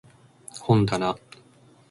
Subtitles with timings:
[0.59, 1.15] 本だな